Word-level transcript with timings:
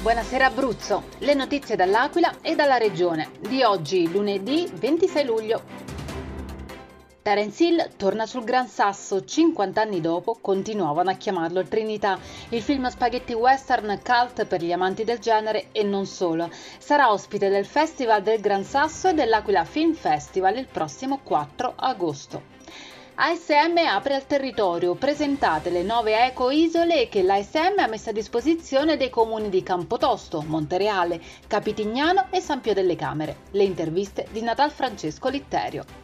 Buonasera 0.00 0.46
Abruzzo, 0.46 1.08
le 1.18 1.34
notizie 1.34 1.74
dall'Aquila 1.74 2.36
e 2.40 2.54
dalla 2.54 2.76
regione 2.76 3.30
di 3.40 3.64
oggi, 3.64 4.08
lunedì 4.08 4.70
26 4.72 5.24
luglio. 5.24 5.62
Terence 7.20 7.64
Hill 7.64 7.96
torna 7.96 8.24
sul 8.24 8.44
Gran 8.44 8.68
Sasso, 8.68 9.24
50 9.24 9.80
anni 9.80 10.00
dopo 10.00 10.38
continuavano 10.40 11.10
a 11.10 11.14
chiamarlo 11.14 11.64
Trinità, 11.64 12.16
il 12.50 12.62
film 12.62 12.88
spaghetti 12.88 13.32
western 13.32 14.00
cult 14.04 14.46
per 14.46 14.62
gli 14.62 14.70
amanti 14.70 15.02
del 15.02 15.18
genere 15.18 15.70
e 15.72 15.82
non 15.82 16.06
solo. 16.06 16.48
Sarà 16.78 17.10
ospite 17.10 17.48
del 17.48 17.66
Festival 17.66 18.22
del 18.22 18.40
Gran 18.40 18.62
Sasso 18.62 19.08
e 19.08 19.14
dell'Aquila 19.14 19.64
Film 19.64 19.94
Festival 19.94 20.58
il 20.58 20.68
prossimo 20.70 21.18
4 21.24 21.72
agosto. 21.74 22.42
ASM 23.20 23.76
apre 23.78 24.14
al 24.14 24.26
territorio, 24.26 24.94
presentate 24.94 25.70
le 25.70 25.82
nuove 25.82 26.26
eco-isole 26.26 27.08
che 27.08 27.24
l'ASM 27.24 27.80
ha 27.80 27.88
messo 27.88 28.10
a 28.10 28.12
disposizione 28.12 28.96
dei 28.96 29.10
comuni 29.10 29.48
di 29.48 29.60
Campotosto, 29.64 30.44
Montereale, 30.46 31.20
Capitignano 31.48 32.26
e 32.30 32.38
San 32.40 32.60
Pio 32.60 32.74
delle 32.74 32.94
Camere. 32.94 33.38
Le 33.50 33.64
interviste 33.64 34.28
di 34.30 34.40
Natal 34.40 34.70
Francesco 34.70 35.28
Litterio. 35.30 35.97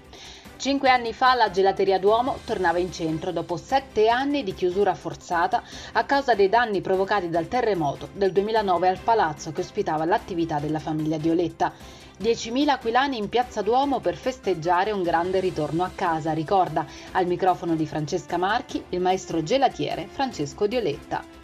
Cinque 0.56 0.88
anni 0.88 1.12
fa 1.12 1.34
la 1.34 1.50
gelateria 1.50 1.98
Duomo 1.98 2.38
tornava 2.44 2.78
in 2.78 2.90
centro 2.92 3.32
dopo 3.32 3.56
sette 3.56 4.08
anni 4.08 4.42
di 4.44 4.54
chiusura 4.54 4.94
forzata 4.94 5.62
a 5.92 6.04
causa 6.04 6.34
dei 6.34 6.48
danni 6.48 6.80
provocati 6.80 7.28
dal 7.28 7.48
terremoto 7.48 8.08
del 8.12 8.32
2009 8.32 8.88
al 8.88 8.98
palazzo 8.98 9.52
che 9.52 9.60
ospitava 9.60 10.04
l'attività 10.04 10.60
della 10.60 10.78
famiglia 10.78 11.18
Dioletta. 11.18 11.72
10.000 12.22 12.68
aquilani 12.68 13.18
in 13.18 13.28
piazza 13.28 13.60
Duomo 13.60 13.98
per 13.98 14.16
festeggiare 14.16 14.92
un 14.92 15.02
grande 15.02 15.40
ritorno 15.40 15.82
a 15.82 15.90
casa, 15.92 16.32
ricorda 16.32 16.86
al 17.12 17.27
microfono 17.27 17.74
di 17.74 17.86
Francesca 17.86 18.38
Marchi 18.38 18.82
il 18.91 19.00
maestro 19.00 19.42
gelatiere 19.42 20.06
Francesco 20.06 20.66
Dioletta. 20.68 21.44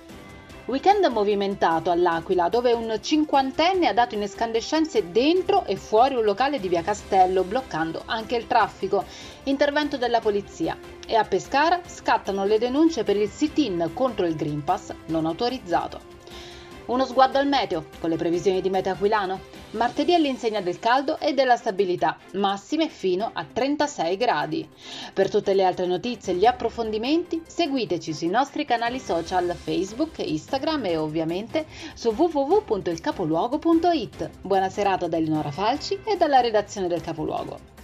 Weekend 0.66 1.04
movimentato 1.06 1.90
all'Aquila, 1.90 2.48
dove 2.48 2.72
un 2.72 2.96
cinquantenne 3.00 3.88
ha 3.88 3.92
dato 3.92 4.14
in 4.14 4.22
escandescenze 4.22 5.10
dentro 5.10 5.64
e 5.64 5.74
fuori 5.76 6.14
un 6.14 6.22
locale 6.22 6.60
di 6.60 6.68
via 6.68 6.82
Castello, 6.82 7.42
bloccando 7.42 8.02
anche 8.04 8.36
il 8.36 8.46
traffico. 8.46 9.04
Intervento 9.44 9.96
della 9.96 10.20
polizia. 10.20 10.76
E 11.06 11.16
a 11.16 11.24
Pescara 11.24 11.80
scattano 11.86 12.44
le 12.44 12.58
denunce 12.58 13.02
per 13.02 13.16
il 13.16 13.28
sit-in 13.28 13.90
contro 13.94 14.26
il 14.26 14.36
Green 14.36 14.62
Pass 14.62 14.92
non 15.06 15.26
autorizzato. 15.26 16.00
Uno 16.86 17.04
sguardo 17.04 17.38
al 17.38 17.48
meteo, 17.48 17.86
con 17.98 18.10
le 18.10 18.16
previsioni 18.16 18.60
di 18.60 18.70
meteo 18.70 18.92
aquilano. 18.92 19.40
Martedì 19.72 20.14
all'insegna 20.14 20.60
del 20.60 20.80
caldo 20.80 21.20
e 21.20 21.32
della 21.32 21.56
stabilità, 21.56 22.18
massime 22.32 22.88
fino 22.88 23.30
a 23.32 23.44
36 23.44 24.16
gradi. 24.16 24.68
Per 25.14 25.30
tutte 25.30 25.54
le 25.54 25.64
altre 25.64 25.86
notizie 25.86 26.32
e 26.32 26.36
gli 26.36 26.44
approfondimenti, 26.44 27.40
seguiteci 27.46 28.12
sui 28.12 28.26
nostri 28.26 28.64
canali 28.64 28.98
social 28.98 29.54
Facebook, 29.54 30.18
Instagram 30.18 30.86
e 30.86 30.96
ovviamente 30.96 31.66
su 31.94 32.10
www.ilcapoluogo.it. 32.10 34.30
Buona 34.42 34.68
serata 34.68 35.06
da 35.06 35.18
Eleonora 35.18 35.52
Falci 35.52 36.00
e 36.02 36.16
dalla 36.16 36.40
redazione 36.40 36.88
del 36.88 37.00
Capoluogo. 37.00 37.79